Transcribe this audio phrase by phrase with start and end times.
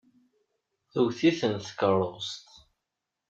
[0.91, 2.47] Tewwet-iten tkeṛṛust.